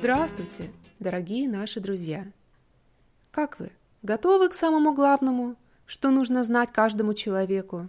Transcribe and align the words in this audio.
Здравствуйте, 0.00 0.72
дорогие 0.98 1.46
наши 1.46 1.78
друзья! 1.78 2.32
Как 3.30 3.60
вы? 3.60 3.70
Готовы 4.00 4.48
к 4.48 4.54
самому 4.54 4.94
главному, 4.94 5.56
что 5.84 6.08
нужно 6.08 6.42
знать 6.42 6.72
каждому 6.72 7.12
человеку? 7.12 7.86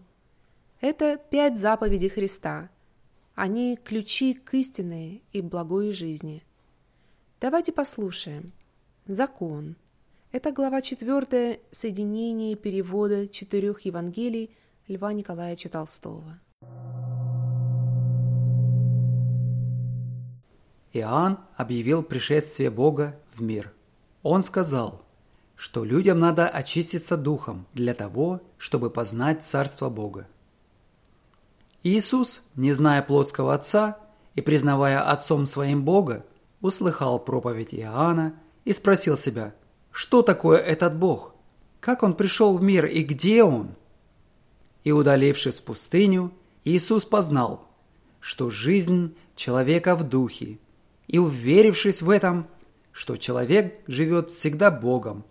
Это 0.81 1.15
пять 1.15 1.57
заповедей 1.57 2.09
Христа. 2.09 2.69
Они– 3.33 3.77
ключи 3.85 4.33
к 4.33 4.53
истинной 4.55 5.23
и 5.31 5.41
благой 5.41 5.93
жизни. 5.93 6.43
Давайте 7.39 7.71
послушаем. 7.71 8.51
Закон. 9.05 9.77
Это 10.33 10.51
глава 10.51 10.81
4 10.81 11.61
соединение 11.71 12.57
перевода 12.57 13.29
четырех 13.29 13.79
Евангелий 13.85 14.53
Льва 14.89 15.13
Николаевича 15.13 15.69
Толстого. 15.69 16.41
Иоанн 20.93 21.39
объявил 21.55 22.03
пришествие 22.03 22.69
Бога 22.69 23.17
в 23.33 23.41
мир. 23.41 23.71
Он 24.23 24.43
сказал, 24.43 25.01
что 25.55 25.85
людям 25.85 26.19
надо 26.19 26.47
очиститься 26.47 27.17
духом 27.17 27.65
для 27.73 27.93
того, 27.93 28.41
чтобы 28.57 28.89
познать 28.89 29.45
Царство 29.45 29.89
Бога. 29.89 30.27
Иисус, 31.83 32.47
не 32.55 32.73
зная 32.73 33.01
плотского 33.01 33.53
Отца 33.53 33.97
и 34.35 34.41
признавая 34.41 35.01
Отцом 35.09 35.45
своим 35.45 35.83
Бога, 35.83 36.25
услыхал 36.59 37.19
проповедь 37.19 37.73
Иоанна 37.73 38.35
и 38.65 38.73
спросил 38.73 39.17
себя, 39.17 39.55
что 39.91 40.21
такое 40.21 40.59
этот 40.59 40.95
Бог, 40.95 41.33
как 41.79 42.03
Он 42.03 42.13
пришел 42.13 42.57
в 42.57 42.61
мир 42.61 42.85
и 42.85 43.01
где 43.01 43.43
Он? 43.43 43.75
И 44.83 44.91
удалившись 44.91 45.59
в 45.59 45.63
пустыню, 45.63 46.31
Иисус 46.63 47.05
познал, 47.05 47.67
что 48.19 48.49
жизнь 48.49 49.15
человека 49.35 49.95
в 49.95 50.03
духе– 50.03 50.59
и 51.11 51.17
уверившись 51.19 52.01
в 52.01 52.09
этом, 52.09 52.47
что 52.93 53.17
человек 53.17 53.81
живет 53.85 54.31
всегда 54.31 54.71
Богом, 54.71 55.25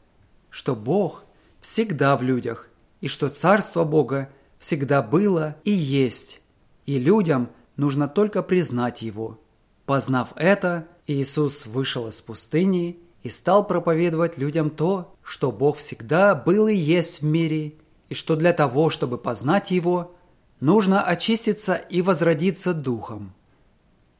что 0.51 0.77
Бог 0.77 1.25
всегда 1.63 2.19
в 2.19 2.23
людях, 2.23 2.69
и 3.01 3.09
что 3.09 3.31
Царство 3.31 3.85
Бога 3.85 4.29
всегда 4.59 5.03
было 5.03 5.57
и 5.65 5.71
есть, 5.71 6.43
и 6.85 6.99
людям 6.99 7.49
нужно 7.77 8.09
только 8.09 8.43
признать 8.43 9.01
Его. 9.01 9.41
Познав 9.87 10.35
это, 10.37 10.87
Иисус 11.07 11.65
вышел 11.65 12.09
из 12.09 12.21
пустыни 12.21 13.01
и 13.23 13.31
стал 13.31 13.67
проповедовать 13.67 14.37
людям 14.37 14.69
то, 14.69 15.15
что 15.23 15.51
Бог 15.51 15.79
всегда 15.79 16.35
был 16.35 16.69
и 16.69 16.75
есть 16.75 17.23
в 17.23 17.25
мире, 17.25 17.73
и 18.11 18.15
что 18.15 18.37
для 18.37 18.53
того, 18.53 18.91
чтобы 18.91 19.17
познать 19.17 19.71
Его, 19.71 20.15
нужно 20.61 21.03
очиститься 21.03 21.75
и 21.75 22.03
возродиться 22.03 22.75
Духом. 22.75 23.33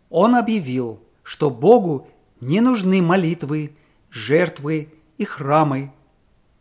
Он 0.09 0.35
объявил– 0.37 1.01
что 1.31 1.49
Богу 1.49 2.09
не 2.41 2.61
нужны 2.61 3.01
молитвы, 3.01 3.77
жертвы 4.11 4.93
и 5.17 5.25
храмы, 5.25 5.93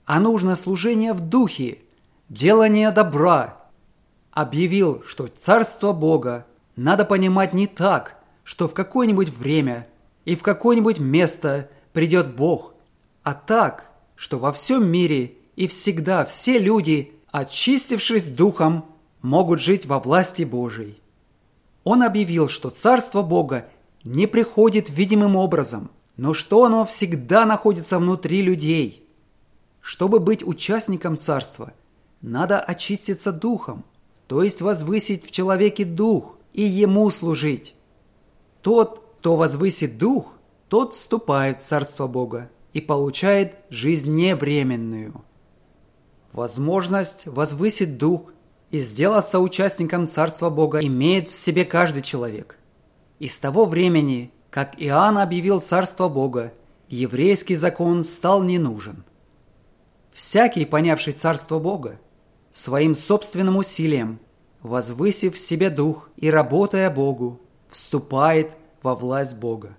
а 0.05 0.19
нужно 0.19 0.55
служение 0.55 1.13
в 1.13 1.21
духе, 1.21 1.79
делание 2.29 2.91
добра. 2.91 3.57
Объявил, 4.29 5.01
что 5.07 5.25
царство 5.25 5.91
Бога 5.91 6.45
надо 6.75 7.03
понимать 7.03 7.51
не 7.55 7.65
так, 7.65 8.17
что 8.43 8.67
в 8.67 8.75
какое-нибудь 8.75 9.29
время 9.29 9.87
и 10.23 10.35
в 10.35 10.43
какое-нибудь 10.43 10.99
место 10.99 11.71
придет 11.91 12.35
Бог, 12.35 12.75
а 13.23 13.33
так, 13.33 13.89
что 14.15 14.37
во 14.37 14.53
всем 14.53 14.87
мире 14.87 15.33
и 15.55 15.67
всегда 15.67 16.25
все 16.25 16.59
люди, 16.59 17.11
очистившись 17.31 18.29
духом, 18.29 18.85
могут 19.23 19.61
жить 19.61 19.87
во 19.87 19.97
власти 19.97 20.43
Божией. 20.43 21.01
Он 21.83 22.03
объявил, 22.03 22.49
что 22.49 22.69
Царство 22.69 23.23
Бога 23.23 23.67
не 24.03 24.27
приходит 24.27 24.89
видимым 24.89 25.35
образом, 25.35 25.91
но 26.17 26.33
что 26.33 26.65
оно 26.65 26.85
всегда 26.85 27.45
находится 27.45 27.99
внутри 27.99 28.41
людей. 28.41 29.07
Чтобы 29.81 30.19
быть 30.19 30.45
участником 30.45 31.17
царства, 31.17 31.73
надо 32.21 32.59
очиститься 32.59 33.31
духом, 33.31 33.85
то 34.27 34.43
есть 34.43 34.61
возвысить 34.61 35.25
в 35.25 35.31
человеке 35.31 35.85
дух 35.85 36.37
и 36.53 36.61
ему 36.61 37.09
служить. 37.09 37.75
Тот, 38.61 39.03
кто 39.19 39.35
возвысит 39.35 39.97
дух, 39.97 40.33
тот 40.67 40.93
вступает 40.93 41.61
в 41.61 41.65
Царство 41.65 42.07
Бога 42.07 42.49
и 42.73 42.81
получает 42.81 43.61
жизнь 43.69 44.13
невременную. 44.13 45.23
Возможность 46.31 47.25
возвысить 47.25 47.97
дух 47.97 48.31
и 48.69 48.79
сделаться 48.79 49.39
участником 49.39 50.05
Царства 50.05 50.49
Бога 50.51 50.79
имеет 50.85 51.29
в 51.29 51.35
себе 51.35 51.65
каждый 51.65 52.03
человек. 52.03 52.58
И 53.19 53.27
с 53.27 53.37
того 53.37 53.65
времени, 53.65 54.31
как 54.49 54.81
Иоанн 54.81 55.17
объявил 55.17 55.59
Царство 55.59 56.07
Бога, 56.07 56.53
еврейский 56.87 57.57
закон 57.57 58.03
стал 58.03 58.41
не 58.43 58.57
нужен. 58.57 59.03
Всякий, 60.13 60.65
понявший 60.65 61.13
Царство 61.13 61.59
Бога, 61.59 61.99
своим 62.51 62.95
собственным 62.95 63.57
усилием, 63.57 64.19
возвысив 64.61 65.35
в 65.35 65.39
себе 65.39 65.69
дух 65.69 66.09
и 66.15 66.31
работая 66.31 66.89
Богу, 66.89 67.41
вступает 67.69 68.53
во 68.81 68.95
власть 68.95 69.37
Бога. 69.39 69.77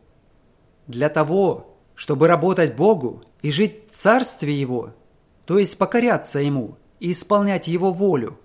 Для 0.87 1.09
того, 1.09 1.79
чтобы 1.95 2.29
работать 2.29 2.77
Богу 2.77 3.23
и 3.43 3.51
жить 3.51 3.91
в 3.91 3.97
Царстве 3.97 4.59
Его, 4.59 4.91
то 5.47 5.59
есть 5.59 5.79
покоряться 5.79 6.41
Ему 6.41 6.77
и 7.01 7.13
исполнять 7.13 7.69
Его 7.69 7.91
волю, 7.91 8.39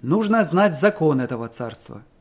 нужно 0.00 0.44
знать 0.44 0.78
закон 0.78 1.20
этого 1.20 1.48
Царства– 1.48 2.04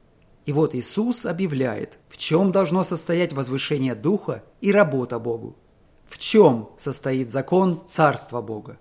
и 0.47 0.53
вот 0.53 0.73
Иисус 0.73 1.25
объявляет, 1.25 1.99
в 2.07 2.15
чем 2.15 2.53
должно 2.53 2.85
состоять 2.85 3.33
возвышение 3.33 3.95
Духа 3.95 4.43
и 4.61 4.71
работа 4.71 5.19
Богу. 5.19 5.57
В 6.07 6.17
чем 6.17 6.69
состоит 6.77 7.29
закон 7.29 7.81
Царства 7.89 8.41
Бога. 8.41 8.77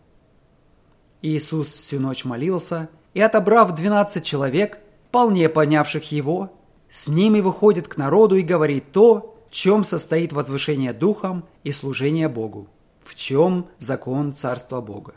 Иисус 1.22 1.74
всю 1.74 1.98
ночь 1.98 2.24
молился, 2.24 2.88
и, 3.14 3.20
отобрав 3.20 3.74
двенадцать 3.74 4.24
человек, 4.24 4.78
вполне 5.08 5.48
понявших 5.48 6.12
Его, 6.12 6.52
с 6.88 7.08
ними 7.08 7.40
выходит 7.40 7.88
к 7.88 7.96
народу 7.96 8.36
и 8.36 8.42
говорит 8.42 8.92
то, 8.92 9.36
в 9.48 9.52
чем 9.52 9.82
состоит 9.82 10.32
возвышение 10.32 10.92
Духом 10.92 11.44
и 11.64 11.72
служение 11.72 12.28
Богу. 12.28 12.68
В 13.02 13.16
чем 13.16 13.66
закон 13.78 14.34
Царства 14.34 14.80
Бога. 14.80 15.14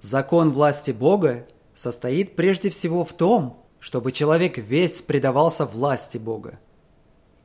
Закон 0.00 0.50
власти 0.50 0.90
Бога 0.90 1.46
состоит 1.74 2.36
прежде 2.36 2.68
всего 2.68 3.04
в 3.04 3.14
том, 3.14 3.65
чтобы 3.78 4.12
человек 4.12 4.58
весь 4.58 5.02
предавался 5.02 5.66
власти 5.66 6.18
Бога. 6.18 6.58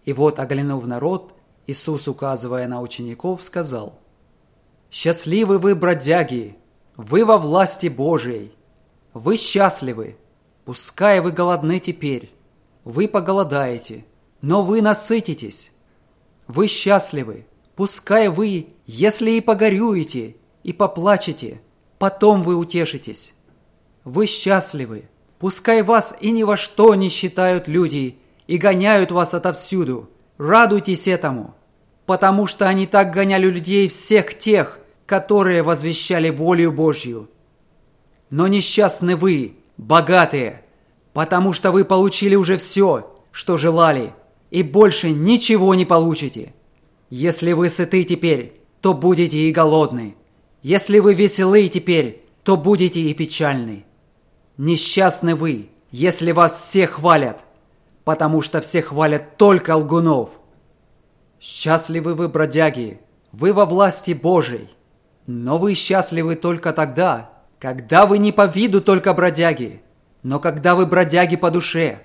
И 0.06 0.14
вот, 0.14 0.40
оглянув 0.40 0.86
народ, 0.86 1.34
Иисус, 1.68 2.08
указывая 2.08 2.68
на 2.68 2.82
учеников, 2.82 3.44
сказал, 3.44 4.00
«Счастливы 4.90 5.60
вы, 5.60 5.76
бродяги, 5.76 6.58
вы 6.98 7.24
во 7.26 7.38
власти 7.38 7.88
Божией, 7.88 8.54
вы 9.14 9.38
счастливы, 9.38 10.18
пускай 10.66 11.20
вы 11.20 11.32
голодны 11.32 11.80
теперь, 11.80 12.34
вы 12.84 13.08
поголодаете, 13.08 14.06
но 14.42 14.64
вы 14.64 14.82
насытитесь. 14.82 15.72
Вы 16.48 16.68
счастливы, 16.68 17.46
пускай 17.76 18.28
вы, 18.28 18.68
если 18.86 19.32
и 19.32 19.42
погорюете, 19.42 20.36
и 20.64 20.74
поплачете, 20.74 21.62
потом 22.00 22.42
вы 22.42 22.56
утешитесь. 22.56 23.34
Вы 24.04 24.26
счастливы, 24.26 25.10
Пускай 25.42 25.82
вас 25.82 26.16
и 26.22 26.30
ни 26.30 26.44
во 26.44 26.56
что 26.56 26.94
не 26.94 27.10
считают 27.10 27.68
люди 27.68 28.20
и 28.46 28.58
гоняют 28.58 29.12
вас 29.12 29.34
отовсюду. 29.34 30.08
Радуйтесь 30.38 31.08
этому, 31.08 31.56
потому 32.06 32.46
что 32.46 32.68
они 32.68 32.86
так 32.86 33.12
гоняли 33.12 33.48
людей 33.48 33.90
всех 33.90 34.38
тех, 34.38 34.80
которые 35.08 35.64
возвещали 35.64 36.30
волю 36.30 36.72
Божью. 36.72 37.28
Но 38.30 38.48
несчастны 38.48 39.16
вы, 39.16 39.56
богатые, 39.78 40.64
потому 41.12 41.54
что 41.54 41.72
вы 41.72 41.86
получили 41.86 42.36
уже 42.36 42.58
все, 42.58 43.12
что 43.32 43.58
желали, 43.58 44.14
и 44.52 44.62
больше 44.62 45.10
ничего 45.10 45.74
не 45.74 45.86
получите. 45.86 46.54
Если 47.10 47.54
вы 47.54 47.70
сыты 47.70 48.04
теперь, 48.04 48.62
то 48.80 48.94
будете 48.94 49.40
и 49.40 49.52
голодны. 49.52 50.14
Если 50.62 51.00
вы 51.00 51.16
веселы 51.16 51.68
теперь, 51.68 52.24
то 52.44 52.58
будете 52.58 53.02
и 53.02 53.16
печальны. 53.16 53.86
Несчастны 54.58 55.36
вы, 55.36 55.70
если 55.92 56.32
вас 56.32 56.58
все 56.58 56.88
хвалят, 56.88 57.42
потому 58.04 58.42
что 58.42 58.62
все 58.62 58.82
хвалят 58.82 59.38
только 59.38 59.76
лгунов. 59.76 60.40
Счастливы 61.40 62.14
вы, 62.14 62.30
бродяги, 62.30 63.00
вы 63.32 63.54
во 63.54 63.66
власти 63.66 64.12
Божией. 64.12 64.70
Но 65.28 65.58
вы 65.58 65.74
счастливы 65.74 66.36
только 66.36 66.74
тогда, 66.74 67.32
когда 67.60 68.06
вы 68.06 68.18
не 68.18 68.32
по 68.32 68.46
виду 68.46 68.82
только 68.82 69.14
бродяги, 69.14 69.82
но 70.24 70.40
когда 70.40 70.76
вы 70.76 70.86
бродяги 70.86 71.36
по 71.36 71.52
душе. 71.52 72.02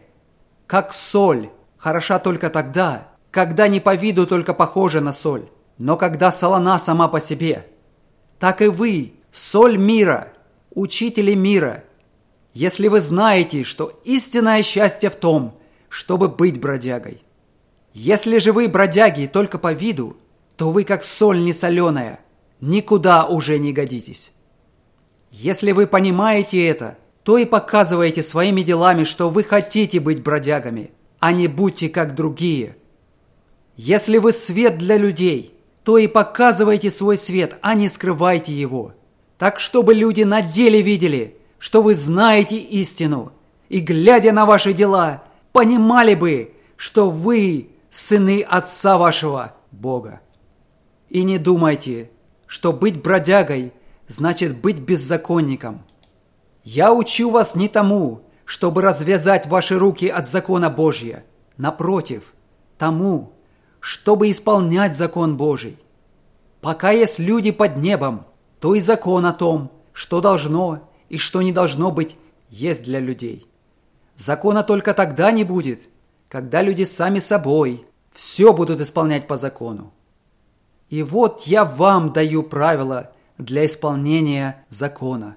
Как 0.66 0.92
соль, 0.92 1.50
хороша 1.76 2.18
только 2.18 2.50
тогда, 2.50 3.08
когда 3.30 3.68
не 3.68 3.80
по 3.80 3.94
виду 3.94 4.26
только 4.26 4.54
похожа 4.54 5.00
на 5.00 5.12
соль, 5.12 5.48
но 5.78 5.96
когда 5.96 6.30
солона 6.30 6.78
сама 6.78 7.08
по 7.08 7.20
себе. 7.20 7.66
Так 8.38 8.62
и 8.62 8.68
вы, 8.68 9.14
соль 9.32 9.76
мира, 9.76 10.28
учители 10.74 11.34
мира, 11.34 11.84
если 12.56 12.88
вы 12.88 13.00
знаете, 13.00 13.64
что 13.64 14.00
истинное 14.04 14.62
счастье 14.62 15.10
в 15.10 15.16
том, 15.16 15.58
чтобы 15.90 16.28
быть 16.28 16.58
бродягой. 16.58 17.22
Если 17.92 18.38
же 18.38 18.52
вы 18.54 18.66
бродяги 18.66 19.26
только 19.26 19.58
по 19.58 19.74
виду, 19.74 20.16
то 20.56 20.70
вы 20.70 20.84
как 20.84 21.04
соль 21.04 21.44
несоленая, 21.44 22.18
никуда 22.62 23.26
уже 23.26 23.58
не 23.58 23.74
годитесь. 23.74 24.32
Если 25.30 25.72
вы 25.72 25.86
понимаете 25.86 26.66
это, 26.66 26.96
то 27.24 27.36
и 27.36 27.44
показываете 27.44 28.22
своими 28.22 28.62
делами, 28.62 29.04
что 29.04 29.28
вы 29.28 29.44
хотите 29.44 30.00
быть 30.00 30.22
бродягами, 30.22 30.92
а 31.18 31.32
не 31.32 31.48
будьте 31.48 31.90
как 31.90 32.14
другие. 32.14 32.78
Если 33.76 34.16
вы 34.16 34.32
свет 34.32 34.78
для 34.78 34.96
людей, 34.96 35.52
то 35.84 35.98
и 35.98 36.06
показывайте 36.06 36.88
свой 36.88 37.18
свет, 37.18 37.58
а 37.60 37.74
не 37.74 37.90
скрывайте 37.90 38.54
его. 38.54 38.94
Так, 39.36 39.60
чтобы 39.60 39.92
люди 39.92 40.22
на 40.22 40.40
деле 40.40 40.80
видели, 40.80 41.36
что 41.58 41.82
вы 41.82 41.94
знаете 41.94 42.56
истину, 42.58 43.32
и, 43.68 43.80
глядя 43.80 44.32
на 44.32 44.46
ваши 44.46 44.72
дела, 44.72 45.24
понимали 45.52 46.14
бы, 46.14 46.54
что 46.76 47.10
вы 47.10 47.70
сыны 47.90 48.42
Отца 48.42 48.98
вашего, 48.98 49.54
Бога. 49.72 50.20
И 51.08 51.22
не 51.22 51.38
думайте, 51.38 52.10
что 52.46 52.72
быть 52.72 53.02
бродягой 53.02 53.72
значит 54.06 54.58
быть 54.58 54.80
беззаконником. 54.80 55.82
Я 56.62 56.92
учу 56.92 57.30
вас 57.30 57.54
не 57.54 57.68
тому, 57.68 58.22
чтобы 58.44 58.82
развязать 58.82 59.46
ваши 59.46 59.78
руки 59.78 60.08
от 60.08 60.28
закона 60.28 60.70
Божьего. 60.70 61.22
Напротив, 61.56 62.34
тому, 62.78 63.32
чтобы 63.80 64.30
исполнять 64.30 64.96
закон 64.96 65.36
Божий. 65.36 65.78
Пока 66.60 66.90
есть 66.90 67.18
люди 67.18 67.50
под 67.50 67.76
небом, 67.76 68.26
то 68.60 68.74
и 68.74 68.80
закон 68.80 69.26
о 69.26 69.32
том, 69.32 69.70
что 69.92 70.20
должно 70.20 70.88
и 71.08 71.18
что 71.18 71.42
не 71.42 71.52
должно 71.52 71.90
быть, 71.90 72.16
есть 72.48 72.84
для 72.84 73.00
людей. 73.00 73.46
Закона 74.16 74.62
только 74.62 74.94
тогда 74.94 75.30
не 75.30 75.44
будет, 75.44 75.88
когда 76.28 76.62
люди 76.62 76.84
сами 76.84 77.18
собой 77.18 77.84
все 78.12 78.52
будут 78.52 78.80
исполнять 78.80 79.26
по 79.26 79.36
закону. 79.36 79.92
И 80.88 81.02
вот 81.02 81.42
я 81.42 81.64
вам 81.64 82.12
даю 82.12 82.42
правила 82.42 83.12
для 83.38 83.66
исполнения 83.66 84.64
закона. 84.70 85.36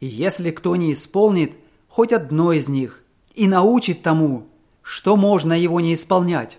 И 0.00 0.06
если 0.06 0.50
кто 0.50 0.76
не 0.76 0.92
исполнит 0.92 1.58
хоть 1.88 2.12
одно 2.12 2.52
из 2.52 2.68
них 2.68 3.02
и 3.34 3.46
научит 3.46 4.02
тому, 4.02 4.48
что 4.82 5.16
можно 5.16 5.52
его 5.52 5.80
не 5.80 5.94
исполнять, 5.94 6.58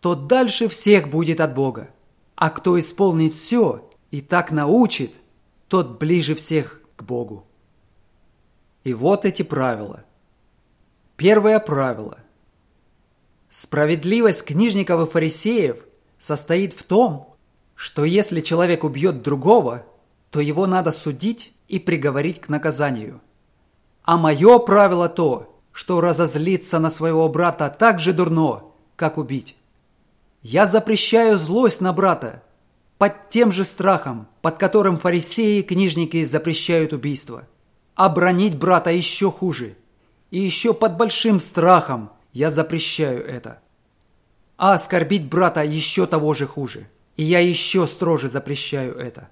то 0.00 0.14
дальше 0.14 0.68
всех 0.68 1.08
будет 1.08 1.40
от 1.40 1.54
Бога. 1.54 1.90
А 2.36 2.50
кто 2.50 2.78
исполнит 2.78 3.34
все 3.34 3.88
и 4.10 4.20
так 4.20 4.52
научит, 4.52 5.12
тот 5.68 5.98
ближе 5.98 6.34
всех 6.34 6.77
Богу. 7.08 7.46
И 8.84 8.92
вот 8.92 9.24
эти 9.24 9.42
правила. 9.42 10.04
Первое 11.16 11.58
правило. 11.58 12.18
Справедливость 13.50 14.44
книжников 14.44 15.08
и 15.08 15.10
фарисеев 15.10 15.78
состоит 16.18 16.74
в 16.74 16.82
том, 16.82 17.34
что 17.74 18.04
если 18.04 18.42
человек 18.42 18.84
убьет 18.84 19.22
другого, 19.22 19.86
то 20.30 20.40
его 20.40 20.66
надо 20.66 20.92
судить 20.92 21.52
и 21.66 21.78
приговорить 21.78 22.40
к 22.40 22.48
наказанию. 22.50 23.20
А 24.02 24.18
мое 24.18 24.58
правило 24.58 25.08
то, 25.08 25.58
что 25.72 26.00
разозлиться 26.00 26.78
на 26.78 26.90
своего 26.90 27.28
брата 27.28 27.74
так 27.76 28.00
же 28.00 28.12
дурно, 28.12 28.64
как 28.96 29.16
убить. 29.16 29.56
Я 30.42 30.66
запрещаю 30.66 31.38
злость 31.38 31.80
на 31.80 31.92
брата 31.92 32.42
под 32.98 33.28
тем 33.28 33.52
же 33.52 33.64
страхом, 33.64 34.26
под 34.42 34.58
которым 34.58 34.96
фарисеи 34.96 35.60
и 35.60 35.62
книжники 35.62 36.24
запрещают 36.24 36.92
убийство. 36.92 37.46
А 37.94 38.08
бронить 38.08 38.58
брата 38.58 38.90
еще 38.90 39.30
хуже. 39.30 39.76
И 40.30 40.38
еще 40.38 40.74
под 40.74 40.96
большим 40.96 41.40
страхом 41.40 42.10
я 42.32 42.50
запрещаю 42.50 43.24
это. 43.24 43.60
А 44.56 44.74
оскорбить 44.74 45.28
брата 45.28 45.62
еще 45.62 46.06
того 46.06 46.34
же 46.34 46.46
хуже. 46.46 46.88
И 47.16 47.22
я 47.22 47.38
еще 47.38 47.86
строже 47.86 48.28
запрещаю 48.28 48.96
это. 48.96 49.28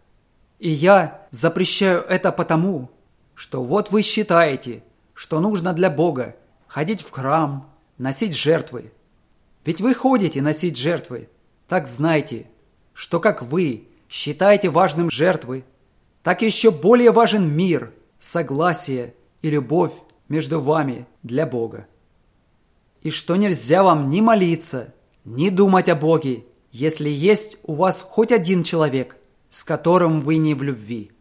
И 0.59 0.71
я 0.71 1.27
запрещаю 1.31 2.03
это 2.03 2.33
потому, 2.33 2.91
что 3.35 3.63
вот 3.63 3.91
вы 3.91 4.03
считаете, 4.03 4.83
что 5.13 5.41
нужно 5.41 5.73
для 5.73 5.91
Бога 5.91 6.37
ходить 6.67 7.03
в 7.03 7.11
храм, 7.11 7.71
носить 7.99 8.35
жертвы, 8.35 8.93
ведь 9.65 9.81
вы 9.81 9.95
ходите 9.95 10.41
носить 10.41 10.77
жертвы. 10.77 11.29
Так 11.69 11.87
знайте, 11.89 12.47
что 12.97 13.21
как 13.21 13.43
вы 13.43 13.89
считаете 14.09 14.71
важным 14.71 15.11
жертвы, 15.11 15.67
так 16.23 16.41
еще 16.41 16.71
более 16.71 17.11
важен 17.11 17.47
мир, 17.47 17.93
согласие 18.19 19.15
и 19.43 19.51
любовь 19.51 19.93
между 20.29 20.61
вами 20.61 21.07
для 21.23 21.45
Бога. 21.45 21.87
И 23.03 23.11
что 23.11 23.37
нельзя 23.37 23.83
вам 23.83 24.09
ни 24.09 24.23
молиться, 24.23 24.95
ни 25.27 25.51
думать 25.51 25.91
о 25.91 25.95
Боге, 25.95 26.47
если 26.73 27.11
есть 27.11 27.59
у 27.65 27.75
вас 27.75 28.01
хоть 28.01 28.33
один 28.33 28.63
человек, 28.63 29.19
с 29.51 29.63
которым 29.63 30.23
вы 30.23 30.39
не 30.39 30.55
в 30.55 30.63
любви. 30.63 31.13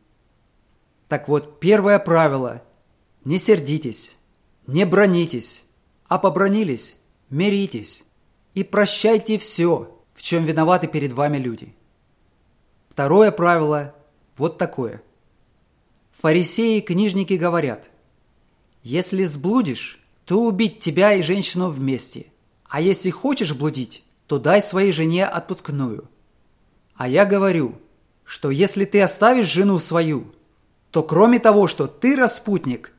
Так 1.10 1.28
вот, 1.28 1.60
первое 1.60 2.00
правило– 2.00 2.64
не 3.26 3.38
сердитесь, 3.38 4.16
не 4.66 4.86
бронитесь, 4.86 5.66
а 6.08 6.20
побронились– 6.20 6.98
миритесь 7.30 8.06
и 8.54 8.64
прощайте 8.64 9.38
все, 9.38 9.95
чем 10.26 10.44
виноваты 10.44 10.88
перед 10.88 11.14
вами 11.14 11.38
люди. 11.38 11.76
Второе 12.90 13.30
правило 13.30 13.94
вот 14.38 14.58
такое. 14.58 15.04
Фарисеи 16.20 16.80
и 16.80 16.82
книжники 16.82 17.34
говорят, 17.34 17.92
если 18.82 19.26
сблудишь, 19.26 20.04
то 20.26 20.42
убить 20.42 20.80
тебя 20.80 21.14
и 21.14 21.22
женщину 21.22 21.70
вместе, 21.70 22.26
а 22.68 22.82
если 22.82 23.12
хочешь 23.12 23.54
блудить, 23.54 24.04
то 24.26 24.40
дай 24.40 24.64
своей 24.64 24.92
жене 24.92 25.28
отпускную. 25.28 26.10
А 26.96 27.08
я 27.08 27.26
говорю, 27.26 27.76
что 28.24 28.50
если 28.50 28.86
ты 28.86 29.04
оставишь 29.04 29.54
жену 29.54 29.78
свою, 29.78 30.34
то 30.90 31.04
кроме 31.04 31.38
того, 31.38 31.68
что 31.68 31.86
ты 31.86 32.16
распутник, 32.16 32.94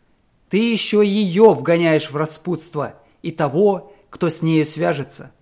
ты 0.48 0.58
еще 0.58 1.04
ее 1.04 1.54
вгоняешь 1.54 2.08
в 2.08 2.16
распутство 2.16 2.94
и 3.22 3.32
того, 3.32 3.92
кто 4.10 4.28
с 4.28 4.42
нею 4.42 4.64
свяжется. 4.64 5.32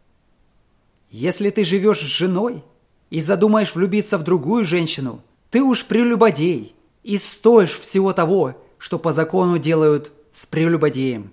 Если 1.16 1.50
ты 1.50 1.64
живешь 1.64 2.00
с 2.00 2.18
женой 2.18 2.64
и 3.08 3.20
задумаешь 3.20 3.76
влюбиться 3.76 4.18
в 4.18 4.24
другую 4.24 4.64
женщину, 4.64 5.22
ты 5.48 5.62
уж 5.62 5.86
прелюбодей 5.86 6.74
и 7.04 7.18
стоишь 7.18 7.78
всего 7.78 8.12
того, 8.12 8.60
что 8.78 8.98
по 8.98 9.12
закону 9.12 9.58
делают 9.58 10.10
с 10.32 10.44
прелюбодеем. 10.44 11.32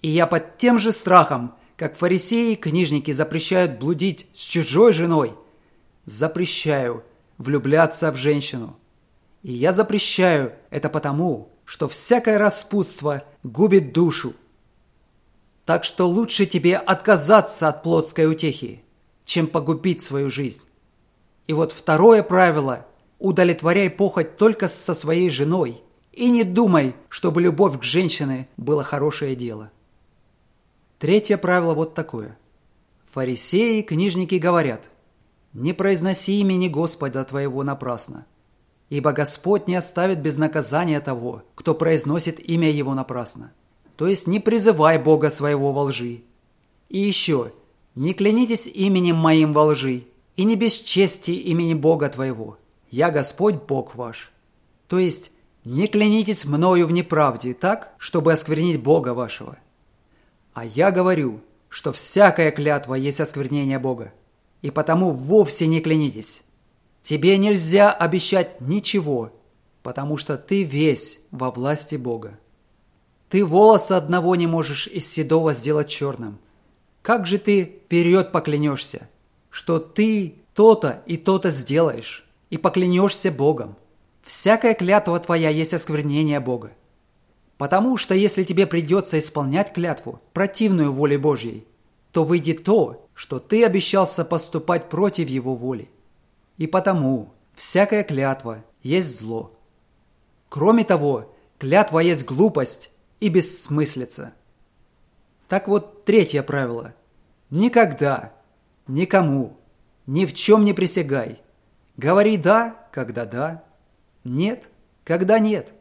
И 0.00 0.08
я 0.08 0.26
под 0.26 0.56
тем 0.56 0.78
же 0.78 0.92
страхом, 0.92 1.52
как 1.76 1.94
фарисеи 1.94 2.52
и 2.52 2.56
книжники 2.56 3.12
запрещают 3.12 3.78
блудить 3.78 4.26
с 4.32 4.40
чужой 4.40 4.94
женой, 4.94 5.34
запрещаю 6.06 7.04
влюбляться 7.36 8.10
в 8.10 8.16
женщину. 8.16 8.78
И 9.42 9.52
я 9.52 9.74
запрещаю 9.74 10.54
это 10.70 10.88
потому, 10.88 11.52
что 11.66 11.86
всякое 11.86 12.38
распутство 12.38 13.24
губит 13.42 13.92
душу, 13.92 14.32
так 15.70 15.84
что 15.84 16.08
лучше 16.08 16.46
тебе 16.46 16.76
отказаться 16.76 17.68
от 17.68 17.84
плотской 17.84 18.26
утехи, 18.26 18.82
чем 19.24 19.46
погубить 19.46 20.02
свою 20.02 20.28
жизнь. 20.28 20.62
И 21.46 21.52
вот 21.52 21.70
второе 21.70 22.24
правило– 22.24 22.88
удовлетворяй 23.20 23.88
похоть 23.88 24.36
только 24.36 24.66
со 24.66 24.94
своей 24.94 25.30
женой 25.30 25.80
и 26.10 26.28
не 26.28 26.42
думай, 26.42 26.96
чтобы 27.08 27.40
любовь 27.40 27.78
к 27.78 27.84
женщине 27.84 28.48
было 28.56 28.82
хорошее 28.82 29.36
дело. 29.36 29.70
Третье 30.98 31.36
правило 31.36 31.72
вот 31.74 31.94
такое. 31.94 32.36
Фарисеи 33.12 33.78
и 33.78 33.82
книжники 33.84 34.34
говорят, 34.34 34.90
«Не 35.52 35.72
произноси 35.72 36.40
имени 36.40 36.66
Господа 36.66 37.22
твоего 37.22 37.62
напрасно, 37.62 38.26
ибо 38.88 39.12
Господь 39.12 39.68
не 39.68 39.76
оставит 39.76 40.20
без 40.20 40.36
наказания 40.36 41.00
того, 41.00 41.44
кто 41.54 41.76
произносит 41.76 42.40
имя 42.40 42.68
Его 42.68 42.92
напрасно» 42.94 43.52
то 44.00 44.08
есть 44.08 44.26
не 44.26 44.40
призывай 44.40 44.98
Бога 44.98 45.28
своего 45.28 45.72
во 45.72 45.82
лжи. 45.82 46.22
И 46.88 46.98
еще, 46.98 47.52
не 47.94 48.14
клянитесь 48.14 48.66
именем 48.66 49.16
моим 49.16 49.52
во 49.52 49.64
лжи, 49.64 50.04
и 50.36 50.44
не 50.44 50.56
бесчести 50.56 51.32
имени 51.32 51.74
Бога 51.74 52.08
твоего. 52.08 52.56
Я 52.90 53.10
Господь 53.10 53.56
Бог 53.56 53.94
ваш. 53.96 54.32
То 54.88 54.98
есть, 54.98 55.30
не 55.66 55.86
клянитесь 55.86 56.46
мною 56.46 56.86
в 56.86 56.92
неправде 56.92 57.52
так, 57.52 57.92
чтобы 57.98 58.32
осквернить 58.32 58.80
Бога 58.80 59.12
вашего. 59.12 59.58
А 60.54 60.64
я 60.64 60.92
говорю, 60.92 61.42
что 61.68 61.92
всякая 61.92 62.52
клятва 62.52 62.94
есть 62.94 63.20
осквернение 63.20 63.78
Бога, 63.78 64.14
и 64.62 64.70
потому 64.70 65.10
вовсе 65.10 65.66
не 65.66 65.82
клянитесь. 65.82 66.40
Тебе 67.02 67.36
нельзя 67.36 67.92
обещать 67.92 68.62
ничего, 68.62 69.30
потому 69.82 70.16
что 70.16 70.38
ты 70.38 70.62
весь 70.62 71.20
во 71.30 71.50
власти 71.50 71.96
Бога. 71.96 72.38
Ты 73.30 73.44
волоса 73.44 73.96
одного 73.96 74.34
не 74.34 74.48
можешь 74.48 74.88
из 74.88 75.08
седого 75.08 75.54
сделать 75.54 75.88
черным. 75.88 76.38
Как 77.00 77.28
же 77.28 77.38
ты 77.38 77.64
вперед 77.64 78.32
поклянешься, 78.32 79.08
что 79.50 79.78
ты 79.78 80.34
то-то 80.52 81.02
и 81.06 81.16
то-то 81.16 81.50
сделаешь, 81.50 82.26
и 82.50 82.58
поклянешься 82.58 83.30
Богом? 83.30 83.76
Всякая 84.24 84.74
клятва 84.74 85.18
твоя 85.20 85.48
есть 85.48 85.72
осквернение 85.72 86.40
Бога. 86.40 86.72
Потому 87.56 87.96
что 87.96 88.14
если 88.14 88.42
тебе 88.42 88.66
придется 88.66 89.18
исполнять 89.20 89.72
клятву, 89.72 90.20
противную 90.32 90.92
воле 90.92 91.16
Божьей, 91.16 91.66
то 92.10 92.24
выйдет 92.24 92.64
то, 92.64 93.06
что 93.14 93.38
ты 93.38 93.64
обещался 93.64 94.24
поступать 94.24 94.88
против 94.88 95.28
его 95.28 95.54
воли. 95.54 95.88
И 96.58 96.66
потому 96.66 97.32
всякая 97.54 98.02
клятва 98.02 98.64
есть 98.82 99.20
зло. 99.20 99.52
Кроме 100.48 100.82
того, 100.82 101.32
клятва 101.58 102.00
есть 102.00 102.24
глупость 102.24 102.90
и 103.20 103.28
бессмыслица. 103.28 104.32
Так 105.48 105.68
вот, 105.68 106.04
третье 106.04 106.42
правило. 106.42 106.94
Никогда, 107.50 108.32
никому, 108.86 109.56
ни 110.06 110.24
в 110.24 110.34
чем 110.34 110.64
не 110.64 110.72
присягай. 110.72 111.40
Говори 111.96 112.36
«да», 112.36 112.88
когда 112.92 113.26
«да», 113.26 113.64
«нет», 114.24 114.68
когда 115.04 115.38
«нет». 115.38 115.72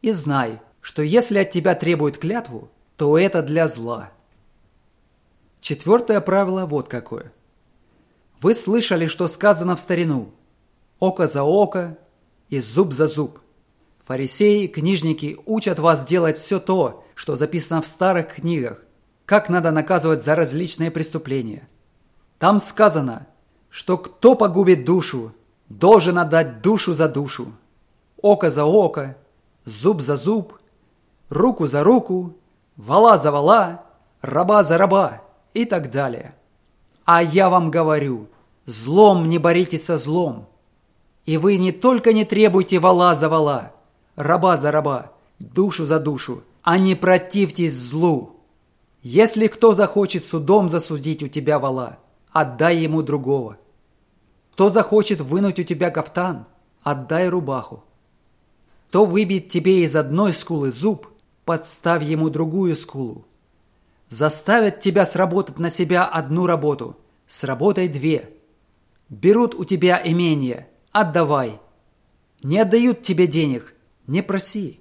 И 0.00 0.10
знай, 0.10 0.60
что 0.80 1.02
если 1.02 1.38
от 1.38 1.50
тебя 1.50 1.74
требуют 1.74 2.18
клятву, 2.18 2.70
то 2.96 3.16
это 3.16 3.42
для 3.42 3.68
зла. 3.68 4.10
Четвертое 5.60 6.20
правило 6.20 6.66
вот 6.66 6.88
какое. 6.88 7.32
Вы 8.40 8.54
слышали, 8.54 9.06
что 9.06 9.28
сказано 9.28 9.76
в 9.76 9.80
старину 9.80 10.32
«око 10.98 11.28
за 11.28 11.44
око 11.44 11.96
и 12.48 12.58
зуб 12.58 12.92
за 12.92 13.06
зуб». 13.06 13.41
Фарисеи, 14.06 14.66
книжники 14.66 15.38
учат 15.46 15.78
вас 15.78 16.04
делать 16.04 16.38
все 16.38 16.58
то, 16.58 17.04
что 17.14 17.36
записано 17.36 17.80
в 17.82 17.86
старых 17.86 18.34
книгах, 18.34 18.78
как 19.26 19.48
надо 19.48 19.70
наказывать 19.70 20.24
за 20.24 20.34
различные 20.34 20.90
преступления. 20.90 21.68
Там 22.38 22.58
сказано, 22.58 23.28
что 23.70 23.96
кто 23.98 24.34
погубит 24.34 24.84
душу, 24.84 25.32
должен 25.68 26.18
отдать 26.18 26.60
душу 26.62 26.94
за 26.94 27.08
душу, 27.08 27.52
око 28.20 28.50
за 28.50 28.64
око, 28.64 29.16
зуб 29.64 30.00
за 30.00 30.16
зуб, 30.16 30.58
руку 31.28 31.68
за 31.68 31.84
руку, 31.84 32.36
вала 32.76 33.18
за 33.18 33.30
вала, 33.30 33.84
раба 34.20 34.64
за 34.64 34.78
раба 34.78 35.22
и 35.54 35.64
так 35.64 35.90
далее. 35.90 36.34
А 37.04 37.22
я 37.22 37.48
вам 37.48 37.70
говорю, 37.70 38.26
злом 38.66 39.28
не 39.28 39.38
боритесь 39.38 39.84
со 39.84 39.96
злом. 39.96 40.48
И 41.24 41.36
вы 41.36 41.56
не 41.56 41.70
только 41.70 42.12
не 42.12 42.24
требуйте 42.24 42.80
вала 42.80 43.14
за 43.14 43.28
вала, 43.28 43.72
раба 44.16 44.56
за 44.56 44.70
раба, 44.70 45.12
душу 45.38 45.86
за 45.86 45.98
душу, 45.98 46.42
а 46.62 46.78
не 46.78 46.94
противьтесь 46.94 47.74
злу. 47.74 48.36
Если 49.02 49.48
кто 49.48 49.74
захочет 49.74 50.24
судом 50.24 50.68
засудить 50.68 51.22
у 51.22 51.28
тебя 51.28 51.58
вала, 51.58 51.98
отдай 52.30 52.76
ему 52.76 53.02
другого. 53.02 53.58
Кто 54.52 54.68
захочет 54.68 55.20
вынуть 55.20 55.58
у 55.58 55.62
тебя 55.62 55.90
кафтан, 55.90 56.46
отдай 56.82 57.28
рубаху. 57.28 57.84
Кто 58.88 59.04
выбьет 59.06 59.48
тебе 59.48 59.82
из 59.84 59.96
одной 59.96 60.32
скулы 60.32 60.70
зуб, 60.70 61.08
подставь 61.44 62.04
ему 62.04 62.28
другую 62.30 62.76
скулу. 62.76 63.24
Заставят 64.08 64.80
тебя 64.80 65.06
сработать 65.06 65.58
на 65.58 65.70
себя 65.70 66.04
одну 66.04 66.46
работу, 66.46 66.96
сработай 67.26 67.88
две. 67.88 68.30
Берут 69.08 69.54
у 69.54 69.64
тебя 69.64 70.00
имение, 70.04 70.68
отдавай. 70.92 71.58
Не 72.42 72.58
отдают 72.60 73.02
тебе 73.02 73.26
денег, 73.26 73.71
не 74.06 74.22
проси. 74.22 74.80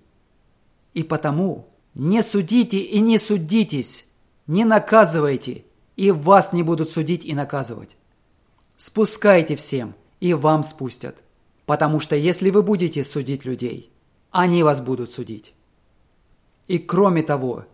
И 0.93 1.03
потому 1.03 1.65
не 1.93 2.23
судите 2.23 2.79
и 2.79 2.99
не 2.99 3.17
судитесь, 3.17 4.05
не 4.47 4.65
наказывайте, 4.65 5.65
и 5.95 6.11
вас 6.11 6.53
не 6.53 6.63
будут 6.63 6.89
судить 6.89 7.25
и 7.25 7.33
наказывать. 7.33 7.97
Спускайте 8.77 9.55
всем, 9.55 9.93
и 10.19 10.33
вам 10.33 10.63
спустят. 10.63 11.17
Потому 11.65 11.99
что 11.99 12.15
если 12.15 12.49
вы 12.49 12.63
будете 12.63 13.03
судить 13.03 13.45
людей, 13.45 13.91
они 14.31 14.63
вас 14.63 14.81
будут 14.81 15.11
судить. 15.11 15.53
И 16.67 16.79
кроме 16.79 17.21
того, 17.21 17.65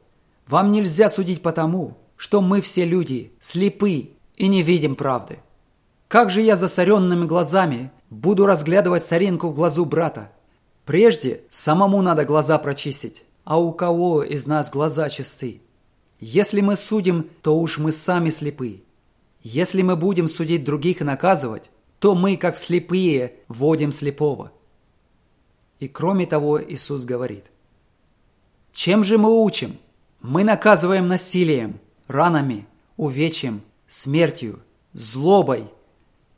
вам 0.47 0.71
нельзя 0.71 1.09
судить 1.09 1.41
потому, 1.41 1.97
что 2.15 2.41
мы 2.41 2.61
все 2.61 2.85
люди, 2.85 3.31
слепы 3.39 4.11
и 4.35 4.47
не 4.47 4.63
видим 4.63 4.95
правды. 4.95 5.39
Как 6.07 6.31
же 6.31 6.41
я 6.41 6.55
засоренными 6.55 7.25
глазами 7.25 7.91
буду 8.09 8.45
разглядывать 8.45 9.05
соринку 9.05 9.49
в 9.49 9.53
глазу 9.53 9.85
брата? 9.85 10.31
Прежде 10.87 11.41
самому 11.49 12.01
надо 12.01 12.23
глаза 12.23 12.57
прочистить, 12.57 13.25
а 13.43 13.59
у 13.59 13.73
кого 13.73 14.23
из 14.23 14.47
нас 14.47 14.71
глаза 14.71 15.09
чисты? 15.09 15.61
Если 16.21 16.61
мы 16.61 16.77
судим, 16.77 17.29
то 17.41 17.59
уж 17.59 17.77
мы 17.77 17.91
сами 17.91 18.29
слепы. 18.29 18.83
Если 19.43 19.81
мы 19.81 19.97
будем 19.97 20.29
судить 20.29 20.63
других 20.63 21.01
и 21.01 21.03
наказывать, 21.03 21.71
то 21.99 22.15
мы, 22.15 22.37
как 22.37 22.55
слепые, 22.55 23.33
водим 23.49 23.91
слепого. 23.91 24.53
И 25.81 25.89
кроме 25.89 26.25
того, 26.25 26.63
Иисус 26.63 27.03
говорит, 27.03 27.43
«Чем 28.71 29.03
же 29.03 29.17
мы 29.17 29.43
учим? 29.43 29.77
Мы 30.21 30.45
наказываем 30.45 31.09
насилием, 31.09 31.81
ранами, 32.07 32.65
увечьем, 32.95 33.61
смертью, 33.89 34.61
злобой, 34.93 35.65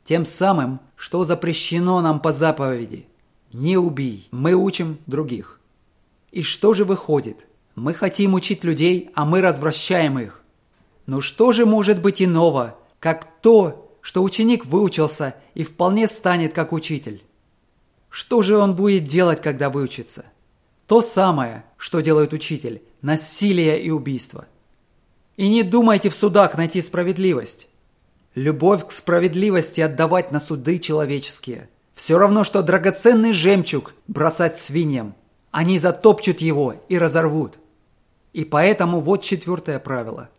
тем 0.04 0.24
самым, 0.24 0.80
что 0.96 1.22
запрещено 1.22 2.00
нам 2.00 2.18
по 2.18 2.32
заповеди. 2.32 3.06
Не 3.52 3.76
убий, 3.76 4.28
мы 4.30 4.54
учим 4.54 4.98
других. 5.06 5.58
И 6.30 6.42
что 6.42 6.74
же 6.74 6.84
выходит? 6.84 7.46
Мы 7.74 7.94
хотим 7.94 8.34
учить 8.34 8.62
людей, 8.62 9.10
а 9.14 9.24
мы 9.24 9.40
развращаем 9.40 10.18
их. 10.18 10.40
Но 11.06 11.20
что 11.20 11.52
же 11.52 11.66
может 11.66 12.00
быть 12.00 12.22
иного, 12.22 12.76
как 13.00 13.40
то, 13.40 13.96
что 14.00 14.22
ученик 14.22 14.64
выучился 14.64 15.34
и 15.54 15.64
вполне 15.64 16.06
станет 16.06 16.52
как 16.52 16.72
учитель? 16.72 17.24
Что 18.08 18.42
же 18.42 18.56
он 18.56 18.76
будет 18.76 19.06
делать, 19.06 19.40
когда 19.40 19.70
выучится? 19.70 20.26
То 20.86 21.02
самое, 21.02 21.64
что 21.76 22.00
делает 22.00 22.32
учитель– 22.32 22.82
насилие 23.02 23.80
и 23.80 23.90
убийство. 23.90 24.46
И 25.36 25.48
не 25.48 25.62
думайте 25.62 26.10
в 26.10 26.14
судах 26.14 26.56
найти 26.56 26.80
справедливость. 26.80 27.68
Любовь 28.34 28.86
к 28.86 28.92
справедливости 28.92 29.80
отдавать 29.80 30.32
на 30.32 30.38
суды 30.38 30.78
человеческие. 30.78 31.68
Все 32.00 32.16
равно, 32.16 32.44
что 32.44 32.62
драгоценный 32.62 33.34
жемчуг 33.34 33.92
бросать 34.08 34.56
свиньям. 34.56 35.14
Они 35.50 35.78
затопчут 35.78 36.40
его 36.40 36.76
и 36.88 36.96
разорвут. 36.96 37.58
И 38.32 38.46
поэтому 38.46 39.00
вот 39.00 39.22
четвертое 39.22 39.78
правило. 39.78 40.30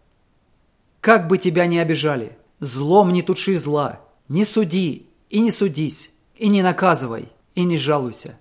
Как 1.01 1.27
бы 1.27 1.37
тебя 1.37 1.67
ни 1.67 1.77
обижали, 1.77 2.35
злом 2.59 3.13
не 3.13 3.21
туши 3.21 3.59
зла, 3.59 4.01
не 4.27 4.43
суди 4.43 5.07
и 5.29 5.39
не 5.39 5.51
судись, 5.51 6.09
и 6.33 6.47
не 6.47 6.63
наказывай, 6.63 7.29
и 7.53 7.63
не 7.63 7.77
жалуйся. 7.77 8.39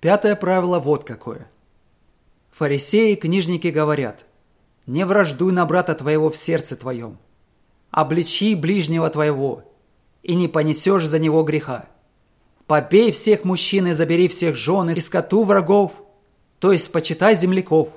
Пятое 0.00 0.36
правило 0.36 0.80
вот 0.80 1.04
какое. 1.04 1.50
Фарисеи 2.50 3.12
и 3.12 3.16
книжники 3.16 3.66
говорят, 3.66 4.24
«Не 4.86 5.04
враждуй 5.04 5.52
на 5.52 5.66
брата 5.66 5.94
твоего 5.94 6.30
в 6.30 6.36
сердце 6.38 6.76
твоем, 6.76 7.18
обличи 7.90 8.54
ближнего 8.54 9.10
твоего, 9.10 9.69
и 10.22 10.34
не 10.34 10.48
понесешь 10.48 11.06
за 11.06 11.18
него 11.18 11.42
греха. 11.42 11.86
Побей 12.66 13.12
всех 13.12 13.44
мужчин 13.44 13.88
и 13.88 13.92
забери 13.92 14.28
всех 14.28 14.54
жен 14.54 14.90
и 14.90 15.00
скоту 15.00 15.44
врагов, 15.44 16.02
то 16.58 16.72
есть 16.72 16.92
почитай 16.92 17.34
земляков, 17.34 17.88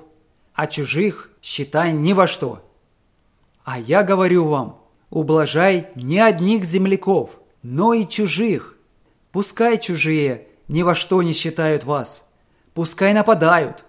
а 0.54 0.66
чужих 0.66 1.30
считай 1.42 1.92
ни 1.92 2.12
во 2.12 2.26
что. 2.26 2.68
А 3.64 3.78
я 3.78 4.02
говорю 4.02 4.46
вам, 4.46 4.80
ублажай 5.10 5.88
не 5.94 6.18
одних 6.18 6.64
земляков, 6.64 7.40
но 7.62 7.94
и 7.94 8.06
чужих. 8.06 8.76
Пускай 9.32 9.78
чужие 9.78 10.48
ни 10.68 10.82
во 10.82 10.94
что 10.94 11.22
не 11.22 11.32
считают 11.32 11.84
вас. 11.84 12.30
Пускай 12.72 13.12
нападают, 13.12 13.84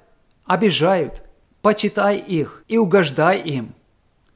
обижают, 0.45 1.23
почитай 1.61 2.17
их 2.17 2.63
и 2.67 2.77
угождай 2.77 3.39
им. 3.39 3.73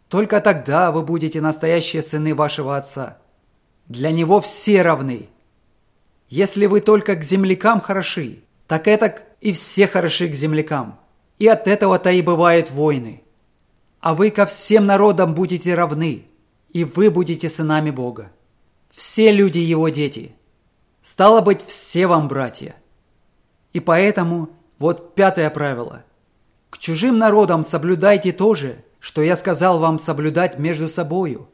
Только 0.07 0.41
тогда 0.41 0.91
вы 0.91 1.03
будете 1.03 1.39
настоящие 1.41 2.01
сыны 2.01 2.33
вашего 2.33 2.75
Отца. 2.75 3.19
Для 3.89 4.11
Него 4.11 4.39
все 4.39 4.81
равны. 4.81 5.27
Если 6.29 6.65
вы 6.65 6.79
только 6.79 7.15
к 7.15 7.23
землякам 7.23 7.81
хороши, 7.81 8.39
так 8.67 8.87
это 8.87 9.21
и 9.41 9.51
все 9.51 9.85
хороши 9.87 10.29
к 10.29 10.33
землякам. 10.33 10.99
И 11.37 11.47
от 11.47 11.67
этого-то 11.67 12.11
и 12.11 12.21
бывают 12.21 12.71
войны. 12.71 13.23
А 13.99 14.15
вы 14.15 14.29
ко 14.29 14.45
всем 14.45 14.85
народам 14.85 15.33
будете 15.33 15.75
равны, 15.75 16.25
и 16.69 16.85
вы 16.85 17.11
будете 17.11 17.49
сынами 17.49 17.91
Бога. 17.91 18.31
Все 18.89 19.31
люди 19.31 19.59
Его 19.59 19.89
дети– 19.89 20.31
Стало 21.01 21.41
быть, 21.41 21.65
все 21.65 22.07
вам 22.07 22.27
братья. 22.27 22.75
И 23.73 23.79
поэтому 23.79 24.49
вот 24.77 25.15
пятое 25.15 25.49
правило. 25.49 26.03
К 26.69 26.77
чужим 26.77 27.17
народам 27.17 27.63
соблюдайте 27.63 28.31
то 28.31 28.53
же, 28.53 28.83
что 28.99 29.21
я 29.21 29.35
сказал 29.35 29.79
вам 29.79 29.97
соблюдать 29.97 30.59
между 30.59 30.87
собою. 30.87 31.49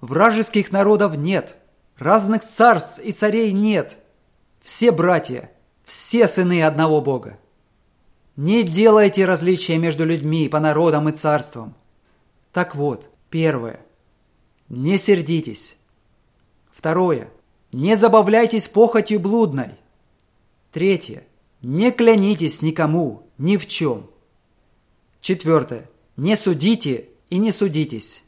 Вражеских 0.00 0.72
народов 0.72 1.16
нет, 1.16 1.56
разных 2.00 2.44
царств 2.44 2.98
и 2.98 3.12
царей 3.12 3.52
нет. 3.52 3.98
Все 4.60 4.90
братья, 4.90 5.52
все 5.84 6.26
сыны 6.26 6.62
одного 6.62 7.00
Бога. 7.00 7.38
Не 8.36 8.64
делайте 8.64 9.26
различия 9.26 9.78
между 9.78 10.04
людьми 10.04 10.48
по 10.48 10.60
народам 10.60 11.08
и 11.08 11.12
царствам. 11.12 11.74
Так 12.52 12.74
вот, 12.74 13.10
первое. 13.28 13.80
Не 14.68 14.98
сердитесь. 14.98 15.76
Второе. 16.70 17.30
Не 17.70 17.96
забавляйтесь 17.96 18.66
похотью 18.66 19.20
блудной. 19.20 19.72
Третье. 20.72 21.24
Не 21.60 21.90
клянитесь 21.90 22.62
никому, 22.62 23.28
ни 23.36 23.56
в 23.56 23.68
чем. 23.68 24.08
Четвертое. 25.20 25.90
Не 26.16 26.36
судите 26.36 27.08
и 27.28 27.36
не 27.36 27.52
судитесь. 27.52 28.24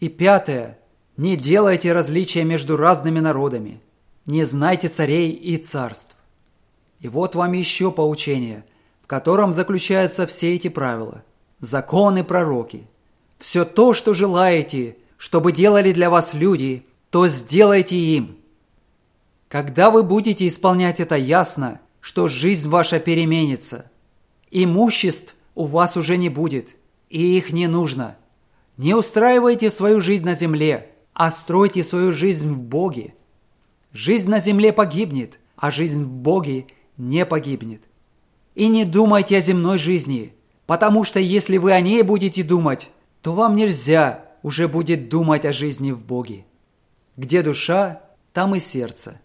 И 0.00 0.08
пятое. 0.08 0.78
Не 1.16 1.36
делайте 1.36 1.92
различия 1.92 2.42
между 2.42 2.76
разными 2.76 3.20
народами. 3.20 3.80
Не 4.26 4.44
знайте 4.44 4.88
царей 4.88 5.30
и 5.30 5.56
царств. 5.58 6.16
И 7.00 7.08
вот 7.08 7.34
вам 7.34 7.52
еще 7.52 7.92
поучение, 7.92 8.64
в 9.02 9.06
котором 9.06 9.52
заключаются 9.52 10.26
все 10.26 10.54
эти 10.54 10.68
правила. 10.68 11.22
Законы 11.60 12.24
пророки. 12.24 12.86
Все 13.38 13.64
то, 13.64 13.94
что 13.94 14.14
желаете, 14.14 14.96
чтобы 15.16 15.52
делали 15.52 15.92
для 15.92 16.10
вас 16.10 16.34
люди, 16.34 16.84
то 17.10 17.28
сделайте 17.28 17.96
им. 17.96 18.38
Когда 19.48 19.90
вы 19.90 20.02
будете 20.02 20.48
исполнять 20.48 20.98
это 20.98 21.14
ясно, 21.16 21.80
что 22.00 22.26
жизнь 22.26 22.68
ваша 22.68 22.98
переменится. 22.98 23.90
Имуществ 24.50 25.36
у 25.54 25.66
вас 25.66 25.96
уже 25.96 26.16
не 26.16 26.28
будет, 26.28 26.70
и 27.08 27.36
их 27.36 27.52
не 27.52 27.68
нужно. 27.68 28.16
Не 28.76 28.94
устраивайте 28.94 29.70
свою 29.70 30.00
жизнь 30.00 30.24
на 30.24 30.34
земле, 30.34 30.93
а 31.14 31.30
стройте 31.30 31.82
свою 31.82 32.12
жизнь 32.12 32.52
в 32.52 32.62
Боге. 32.62 33.14
Жизнь 33.92 34.28
на 34.28 34.40
земле 34.40 34.72
погибнет, 34.72 35.38
а 35.56 35.70
жизнь 35.70 36.04
в 36.04 36.10
Боге 36.10 36.66
не 36.96 37.24
погибнет. 37.24 37.82
И 38.54 38.68
не 38.68 38.84
думайте 38.84 39.38
о 39.38 39.40
земной 39.40 39.78
жизни, 39.78 40.34
потому 40.66 41.04
что 41.04 41.20
если 41.20 41.56
вы 41.56 41.72
о 41.72 41.80
ней 41.80 42.02
будете 42.02 42.42
думать, 42.42 42.90
то 43.22 43.32
вам 43.32 43.54
нельзя 43.54 44.24
уже 44.42 44.68
будет 44.68 45.08
думать 45.08 45.44
о 45.44 45.52
жизни 45.52 45.92
в 45.92 46.04
Боге. 46.04 46.44
Где 47.16 47.42
душа, 47.42 48.02
там 48.32 48.54
и 48.56 48.60
сердце. 48.60 49.20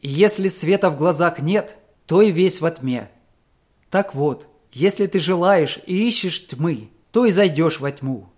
И 0.00 0.08
если 0.08 0.48
света 0.48 0.90
в 0.90 0.96
глазах 0.96 1.40
нет, 1.42 1.78
то 2.06 2.22
и 2.22 2.30
весь 2.30 2.60
во 2.60 2.70
тьме. 2.70 3.10
Так 3.90 4.14
вот, 4.14 4.48
если 4.72 5.06
ты 5.06 5.20
желаешь 5.20 5.80
и 5.86 6.08
ищешь 6.08 6.46
тьмы, 6.46 6.90
то 7.10 7.26
и 7.26 7.30
зайдешь 7.30 7.80
во 7.80 7.90
тьму. 7.90 8.31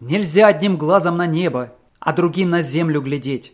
Нельзя 0.00 0.46
одним 0.46 0.78
глазом 0.78 1.18
на 1.18 1.26
небо, 1.26 1.74
а 1.98 2.14
другим 2.14 2.48
на 2.48 2.62
землю 2.62 3.02
глядеть. 3.02 3.52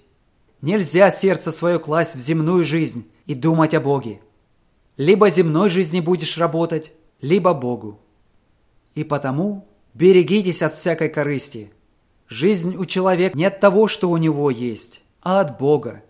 Нельзя 0.62 1.10
сердце 1.10 1.50
свое 1.50 1.80
класть 1.80 2.14
в 2.14 2.20
земную 2.20 2.64
жизнь 2.64 3.10
и 3.26 3.34
думать 3.34 3.74
о 3.74 3.80
Боге. 3.80 4.20
Либо 4.96 5.28
земной 5.28 5.68
жизни 5.68 6.00
будешь 6.00 6.38
работать, 6.38 6.92
либо 7.20 7.52
Богу. 7.52 8.00
И 8.94 9.02
потому 9.02 9.66
берегитесь 9.92 10.62
от 10.62 10.74
всякой 10.74 11.08
корысти. 11.08 11.72
Жизнь 12.28 12.76
у 12.76 12.84
человека 12.84 13.36
не 13.36 13.44
от 13.44 13.60
того, 13.60 13.88
что 13.88 14.08
у 14.08 14.16
него 14.16 14.50
есть, 14.50 15.02
а 15.22 15.40
от 15.40 15.58
Бога. 15.58 16.02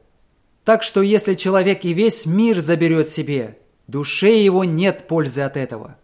Так 0.64 0.82
что 0.82 1.00
если 1.00 1.34
человек 1.34 1.84
и 1.84 1.94
весь 1.94 2.26
мир 2.26 2.60
заберет 2.60 3.08
себе, 3.08 3.58
душе 3.86 4.42
его 4.42 4.64
нет 4.64 5.08
пользы 5.08 5.40
от 5.40 5.56
этого. 5.56 5.96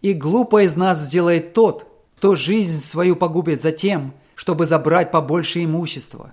И 0.00 0.12
глупо 0.12 0.64
из 0.64 0.76
нас 0.76 1.00
сделает 1.00 1.54
тот, 1.54 1.91
кто 2.22 2.36
жизнь 2.36 2.78
свою 2.78 3.16
погубит 3.16 3.62
за 3.62 3.72
тем, 3.72 4.14
чтобы 4.36 4.64
забрать 4.64 5.10
побольше 5.10 5.64
имущества. 5.64 6.30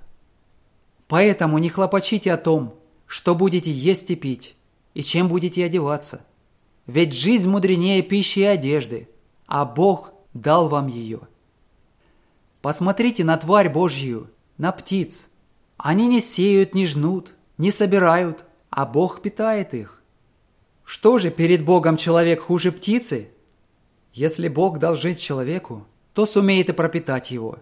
Поэтому 1.08 1.58
не 1.58 1.70
хлопочите 1.70 2.32
о 2.32 2.38
том, 2.38 2.76
что 3.08 3.34
будете 3.34 3.72
есть 3.72 4.12
и 4.12 4.16
пить, 4.16 4.56
и 4.94 5.02
чем 5.02 5.28
будете 5.28 5.66
одеваться. 5.66 6.24
Ведь 6.86 7.14
жизнь 7.14 7.50
мудренее 7.50 8.04
пищи 8.04 8.38
и 8.38 8.44
одежды, 8.44 9.10
а 9.48 9.66
Бог 9.66 10.14
дал 10.36 10.70
вам 10.70 10.86
ее. 10.86 11.22
Посмотрите 12.62 13.24
на 13.24 13.36
тварь 13.38 13.70
Божью, 13.70 14.30
на 14.60 14.72
птиц. 14.72 15.28
Они 15.78 16.06
не 16.06 16.20
сеют, 16.20 16.76
не 16.76 16.86
жнут, 16.86 17.34
не 17.58 17.72
собирают, 17.72 18.46
а 18.70 18.86
Бог 18.86 19.24
питает 19.24 19.74
их. 19.74 20.04
Что 20.86 21.18
же 21.18 21.32
перед 21.32 21.66
Богом 21.66 21.98
человек 21.98 22.44
хуже 22.44 22.72
птицы? 22.72 23.32
Если 24.14 24.48
Бог 24.48 24.80
дал 24.80 24.96
жить 24.96 25.20
человеку, 25.20 25.86
то 26.14 26.26
сумеет 26.26 26.70
и 26.70 26.74
пропитать 26.74 27.32
его. 27.32 27.60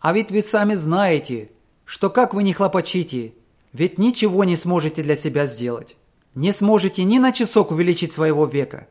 А 0.00 0.12
ведь 0.12 0.30
вы 0.30 0.42
сами 0.42 0.74
знаете, 0.74 1.50
что 1.84 2.10
как 2.10 2.34
вы 2.34 2.42
не 2.42 2.52
хлопочите, 2.52 3.34
ведь 3.72 3.98
ничего 3.98 4.44
не 4.44 4.56
сможете 4.56 5.02
для 5.02 5.16
себя 5.16 5.46
сделать. 5.46 5.96
Не 6.34 6.52
сможете 6.52 7.04
ни 7.04 7.18
на 7.18 7.32
часок 7.32 7.70
увеличить 7.70 8.12
своего 8.12 8.46
века. 8.46 8.88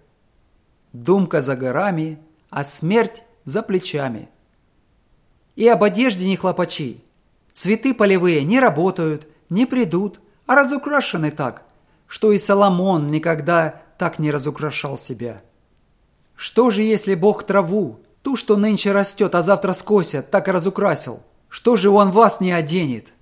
Думка 0.93 1.41
за 1.41 1.55
горами, 1.55 2.19
а 2.49 2.63
смерть 2.63 3.23
за 3.43 3.61
плечами. 3.61 4.29
И 5.55 5.67
об 5.67 5.83
одежде 5.83 6.27
не 6.27 6.35
хлопачи. 6.37 7.03
Цветы 7.51 7.93
полевые 7.93 8.43
не 8.43 8.59
работают, 8.59 9.27
не 9.49 9.65
придут, 9.65 10.19
а 10.45 10.55
разукрашены 10.55 11.31
так, 11.31 11.63
что 12.07 12.31
и 12.31 12.37
Соломон 12.37 13.09
никогда 13.11 13.81
так 13.97 14.19
не 14.19 14.31
разукрашал 14.31 14.97
себя. 14.97 15.41
Что 16.35 16.69
же, 16.69 16.81
если 16.83 17.15
Бог 17.15 17.43
траву, 17.43 17.99
ту, 18.21 18.35
что 18.35 18.57
нынче 18.57 18.91
растет, 18.91 19.35
а 19.35 19.41
завтра 19.41 19.73
скосят, 19.73 20.31
так 20.31 20.47
и 20.47 20.51
разукрасил? 20.51 21.21
Что 21.49 21.75
же 21.75 21.89
он 21.89 22.11
вас 22.11 22.41
не 22.41 22.51
оденет? 22.51 23.13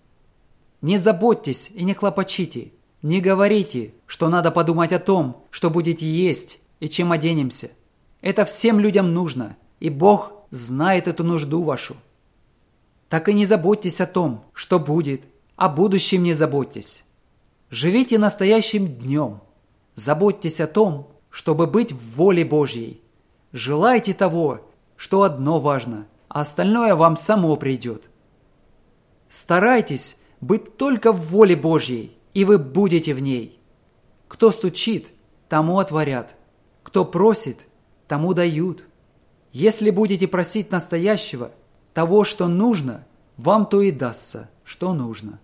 Не 0.81 0.97
заботьтесь 0.97 1.71
и 1.73 1.83
не 1.83 1.93
хлопочите. 1.93 2.71
Не 3.01 3.19
говорите, 3.19 3.93
что 4.05 4.29
надо 4.29 4.49
подумать 4.49 4.93
о 4.93 4.99
том, 4.99 5.45
что 5.51 5.69
будете 5.69 6.05
есть 6.05 6.59
и 6.79 6.89
чем 6.89 7.11
оденемся. 7.11 7.71
Это 8.21 8.45
всем 8.45 8.79
людям 8.79 9.13
нужно, 9.13 9.57
и 9.79 9.89
Бог 9.89 10.31
знает 10.49 11.07
эту 11.07 11.23
нужду 11.23 11.61
вашу. 11.63 11.95
Так 13.09 13.29
и 13.29 13.33
не 13.33 13.45
заботьтесь 13.45 14.01
о 14.01 14.07
том, 14.07 14.45
что 14.53 14.79
будет, 14.79 15.23
о 15.55 15.69
будущем 15.69 16.23
не 16.23 16.33
заботьтесь. 16.33 17.03
Живите 17.69 18.17
настоящим 18.17 18.87
днем. 18.87 19.41
Заботьтесь 19.95 20.61
о 20.61 20.67
том, 20.67 21.11
чтобы 21.29 21.67
быть 21.67 21.91
в 21.91 22.15
воле 22.15 22.45
Божьей. 22.45 23.02
Желайте 23.53 24.15
того, 24.15 24.61
что 24.97 25.21
одно 25.21 25.59
важно, 25.59 26.07
а 26.27 26.41
остальное 26.41 26.95
вам 26.95 27.15
само 27.15 27.55
придет. 27.55 28.09
Старайтесь 29.29 30.17
быть 30.41 30.75
только 30.75 31.11
в 31.11 31.27
воле 31.27 31.55
Божьей, 31.55 32.17
и 32.33 32.45
вы 32.45 32.57
будете 32.57 33.13
в 33.13 33.21
ней. 33.21 33.59
Кто 34.27 34.49
стучит, 34.49 35.09
тому 35.49 35.77
отворят. 35.77 36.35
Кто 36.81 37.05
просит, 37.05 37.59
тому 38.07 38.33
дают. 38.33 38.85
Если 39.51 39.91
будете 39.91 40.27
просить 40.27 40.71
настоящего, 40.71 41.51
того, 41.93 42.23
что 42.23 42.47
нужно, 42.47 43.05
вам 43.37 43.67
то 43.67 43.83
и 43.83 43.91
дастся, 43.91 44.49
что 44.63 44.93
нужно. 44.93 45.39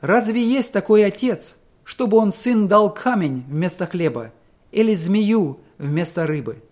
Разве 0.00 0.42
есть 0.42 0.72
такой 0.72 1.04
отец, 1.04 1.58
чтобы 1.84 2.16
он 2.16 2.32
сын 2.32 2.68
дал 2.68 2.92
камень 2.92 3.44
вместо 3.46 3.86
хлеба 3.86 4.32
или 4.70 4.94
змею 4.94 5.60
вместо 5.76 6.26
рыбы? 6.26 6.62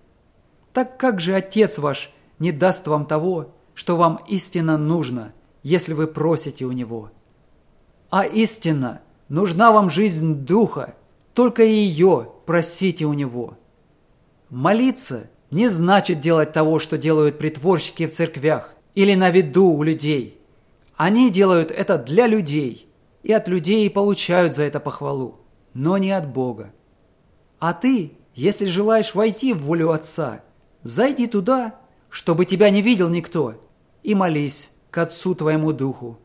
Так 0.72 0.98
как 0.98 1.20
же 1.20 1.34
отец 1.34 1.78
ваш 1.78 2.12
не 2.38 2.52
даст 2.52 2.86
вам 2.86 3.06
того, 3.06 3.54
что 3.74 3.96
вам 3.96 4.20
истинно 4.28 4.76
нужно, 4.78 5.32
если 5.62 5.92
вы 5.92 6.06
просите 6.06 6.64
у 6.64 6.72
него?» 6.72 7.10
А 8.10 8.24
истинно, 8.24 9.02
нужна 9.28 9.70
вам 9.70 9.88
жизнь 9.88 10.34
Духа, 10.34 10.96
только 11.32 11.62
ее 11.62 12.32
просите 12.44 13.04
у 13.06 13.12
Него. 13.12 13.56
Молиться 14.50 15.30
не 15.52 15.68
значит 15.68 16.20
делать 16.20 16.52
того, 16.52 16.80
что 16.80 16.98
делают 16.98 17.38
притворщики 17.38 18.06
в 18.06 18.10
церквях 18.10 18.74
или 18.96 19.14
на 19.14 19.30
виду 19.30 19.68
у 19.68 19.84
людей. 19.84 20.40
Они 20.96 21.30
делают 21.30 21.70
это 21.70 21.98
для 21.98 22.26
людей, 22.26 22.88
и 23.22 23.32
от 23.32 23.46
людей 23.46 23.88
получают 23.88 24.54
за 24.54 24.64
это 24.64 24.80
похвалу, 24.80 25.38
но 25.72 25.96
не 25.96 26.10
от 26.10 26.28
Бога. 26.28 26.72
А 27.60 27.72
ты, 27.74 28.12
если 28.34 28.66
желаешь 28.66 29.14
войти 29.14 29.52
в 29.52 29.62
волю 29.62 29.92
Отца, 29.92 30.42
зайди 30.82 31.26
туда, 31.26 31.76
чтобы 32.08 32.44
тебя 32.44 32.70
не 32.70 32.82
видел 32.82 33.08
никто, 33.08 33.54
и 34.02 34.14
молись 34.14 34.72
к 34.90 34.98
Отцу 34.98 35.34
твоему 35.34 35.72
Духу 35.72 36.18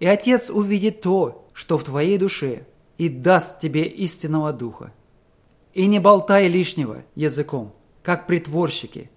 и 0.00 0.06
Отец 0.06 0.50
увидит 0.50 1.00
то, 1.00 1.46
что 1.52 1.78
в 1.78 1.84
твоей 1.84 2.18
душе, 2.18 2.66
и 2.98 3.08
даст 3.08 3.60
тебе 3.60 3.84
истинного 3.84 4.52
духа. 4.52 4.92
И 5.72 5.86
не 5.86 5.98
болтай 5.98 6.48
лишнего 6.48 7.04
языком, 7.14 7.74
как 8.02 8.26
притворщики. 8.26 9.10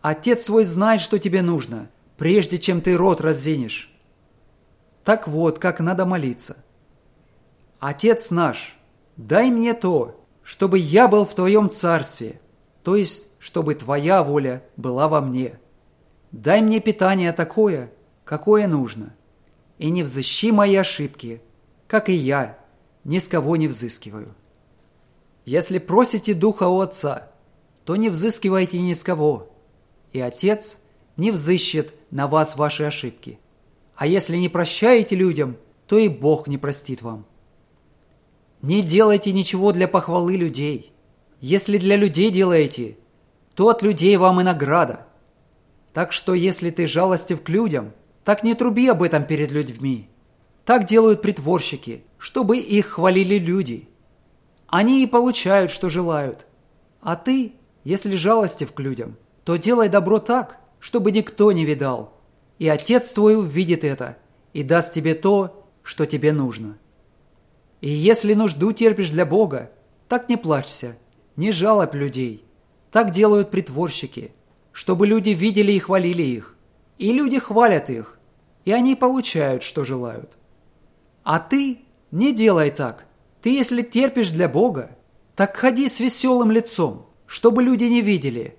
Отец 0.00 0.44
свой 0.44 0.64
знает, 0.64 1.00
что 1.00 1.18
тебе 1.18 1.42
нужно, 1.42 1.90
прежде 2.16 2.58
чем 2.58 2.80
ты 2.80 2.96
рот 2.96 3.20
раззинешь. 3.20 3.92
Так 5.04 5.26
вот, 5.26 5.58
как 5.58 5.80
надо 5.80 6.04
молиться. 6.04 6.56
Отец 7.80 8.30
наш, 8.30 8.76
дай 9.16 9.50
мне 9.50 9.74
то, 9.74 10.24
чтобы 10.42 10.78
я 10.78 11.08
был 11.08 11.24
в 11.24 11.34
твоем 11.34 11.70
царстве, 11.70 12.40
то 12.82 12.96
есть, 12.96 13.27
чтобы 13.38 13.74
твоя 13.74 14.22
воля 14.22 14.62
была 14.76 15.08
во 15.08 15.20
мне. 15.20 15.58
Дай 16.32 16.60
мне 16.60 16.80
питание 16.80 17.32
такое, 17.32 17.90
какое 18.24 18.66
нужно 18.66 19.14
и 19.78 19.90
не 19.90 20.02
взыщи 20.02 20.52
мои 20.52 20.74
ошибки, 20.76 21.40
как 21.86 22.08
и 22.08 22.14
я 22.14 22.58
ни 23.04 23.18
с 23.18 23.28
кого 23.28 23.56
не 23.56 23.68
взыскиваю. 23.68 24.34
Если 25.44 25.78
просите 25.78 26.34
Духа 26.34 26.64
у 26.64 26.80
Отца, 26.80 27.30
то 27.84 27.96
не 27.96 28.10
взыскивайте 28.10 28.78
ни 28.80 28.92
с 28.92 29.02
кого, 29.02 29.50
и 30.12 30.20
Отец 30.20 30.82
не 31.16 31.30
взыщет 31.30 31.94
на 32.10 32.26
вас 32.26 32.56
ваши 32.56 32.82
ошибки. 32.82 33.38
А 33.94 34.06
если 34.06 34.36
не 34.36 34.48
прощаете 34.48 35.16
людям, 35.16 35.56
то 35.86 35.96
и 35.98 36.08
Бог 36.08 36.48
не 36.48 36.58
простит 36.58 37.00
вам. 37.02 37.24
Не 38.60 38.82
делайте 38.82 39.32
ничего 39.32 39.72
для 39.72 39.88
похвалы 39.88 40.36
людей. 40.36 40.92
Если 41.40 41.78
для 41.78 41.96
людей 41.96 42.30
делаете, 42.30 42.98
то 43.58 43.70
от 43.70 43.82
людей 43.82 44.16
вам 44.16 44.40
и 44.40 44.44
награда. 44.44 45.00
Так 45.92 46.12
что 46.12 46.32
если 46.32 46.70
ты 46.70 46.86
жалостив 46.86 47.42
к 47.42 47.48
людям, 47.48 47.92
так 48.22 48.44
не 48.44 48.54
труби 48.54 48.86
об 48.86 49.02
этом 49.02 49.24
перед 49.24 49.50
людьми. 49.50 50.08
Так 50.64 50.84
делают 50.84 51.22
притворщики, 51.22 52.04
чтобы 52.18 52.58
их 52.58 52.86
хвалили 52.86 53.36
люди. 53.36 53.88
Они 54.68 55.02
и 55.02 55.08
получают, 55.08 55.72
что 55.72 55.88
желают. 55.88 56.46
А 57.00 57.16
ты, 57.16 57.54
если 57.82 58.14
жалостив 58.14 58.72
к 58.72 58.78
людям, 58.78 59.16
то 59.42 59.56
делай 59.56 59.88
добро 59.88 60.20
так, 60.20 60.60
чтобы 60.78 61.10
никто 61.10 61.50
не 61.50 61.64
видал. 61.64 62.12
И 62.60 62.68
Отец 62.68 63.10
твой 63.10 63.36
увидит 63.36 63.82
это 63.82 64.18
и 64.52 64.62
даст 64.62 64.94
тебе 64.94 65.16
то, 65.16 65.68
что 65.82 66.06
тебе 66.06 66.30
нужно. 66.30 66.78
И 67.80 67.90
если 67.90 68.34
нужду 68.34 68.70
терпишь 68.70 69.10
для 69.10 69.26
Бога, 69.26 69.72
так 70.06 70.28
не 70.28 70.36
плачься, 70.36 70.96
не 71.34 71.50
жалобь 71.50 71.96
людей. 71.96 72.44
Так 72.90 73.10
делают 73.10 73.50
притворщики, 73.50 74.32
чтобы 74.72 75.06
люди 75.06 75.30
видели 75.30 75.72
и 75.72 75.78
хвалили 75.78 76.22
их. 76.22 76.56
И 76.96 77.12
люди 77.12 77.38
хвалят 77.38 77.90
их, 77.90 78.18
и 78.64 78.72
они 78.72 78.96
получают, 78.96 79.62
что 79.62 79.84
желают. 79.84 80.36
А 81.22 81.38
ты 81.38 81.80
не 82.10 82.32
делай 82.32 82.70
так. 82.70 83.06
Ты, 83.42 83.50
если 83.50 83.82
терпишь 83.82 84.30
для 84.30 84.48
Бога, 84.48 84.96
так 85.36 85.56
ходи 85.56 85.88
с 85.88 86.00
веселым 86.00 86.50
лицом, 86.50 87.06
чтобы 87.26 87.62
люди 87.62 87.84
не 87.84 88.00
видели, 88.00 88.56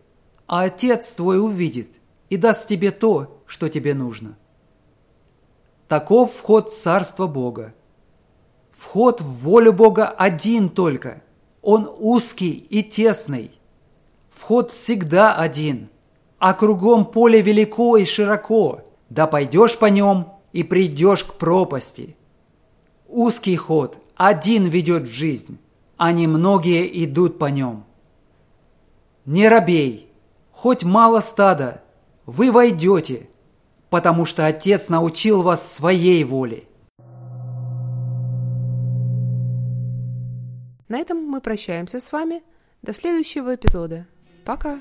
а 0.48 0.64
Отец 0.64 1.16
твой 1.16 1.44
увидит 1.44 1.90
и 2.30 2.38
даст 2.38 2.68
тебе 2.68 2.92
то, 2.92 3.44
что 3.46 3.68
тебе 3.68 3.94
нужно. 3.94 4.38
Таков 5.88 6.34
вход 6.36 6.72
в 6.72 6.80
Царство 6.80 7.28
Бога. 7.28 7.74
Вход 8.72 9.22
в 9.22 9.26
волю 9.44 9.74
Бога 9.74 10.08
один 10.08 10.70
только. 10.70 11.24
Он 11.62 11.90
узкий 12.00 12.52
и 12.52 12.84
тесный. 12.84 13.59
Вход 14.40 14.72
всегда 14.72 15.36
один, 15.36 15.90
а 16.40 16.54
кругом 16.54 17.06
поле 17.06 17.42
велико 17.42 17.98
и 17.98 18.06
широко, 18.06 18.82
да 19.10 19.28
пойдешь 19.28 19.78
по 19.78 19.88
нем 19.88 20.34
и 20.54 20.64
придешь 20.64 21.26
к 21.26 21.34
пропасти. 21.34 22.16
Узкий 23.08 23.58
ход 23.58 23.98
один 24.16 24.64
ведет 24.64 25.04
в 25.04 25.12
жизнь, 25.12 25.60
а 25.98 26.14
немногие 26.14 27.04
идут 27.04 27.38
по 27.38 27.46
нем. 27.46 27.84
Не 29.26 29.50
робей, 29.50 30.10
хоть 30.52 30.86
мало 30.86 31.20
стада, 31.20 31.84
вы 32.26 32.52
войдете, 32.52 33.30
потому 33.90 34.26
что 34.26 34.48
Отец 34.48 34.88
научил 34.88 35.42
вас 35.42 35.70
своей 35.70 36.24
воле. 36.24 36.64
На 40.88 40.98
этом 40.98 41.24
мы 41.26 41.42
прощаемся 41.42 42.00
с 42.00 42.12
вами. 42.12 42.42
До 42.82 42.94
следующего 42.94 43.56
эпизода. 43.56 44.08
Пока! 44.50 44.80